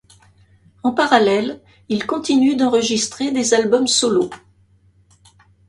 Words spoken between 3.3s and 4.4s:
des albums solos.